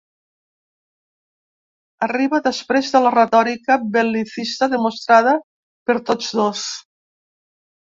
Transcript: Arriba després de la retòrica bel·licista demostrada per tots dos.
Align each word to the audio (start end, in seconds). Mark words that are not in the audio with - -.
Arriba 2.07 2.39
després 2.47 2.89
de 2.95 3.03
la 3.05 3.11
retòrica 3.17 3.77
bel·licista 3.99 4.71
demostrada 4.77 5.37
per 5.91 5.99
tots 6.11 6.35
dos. 6.43 6.67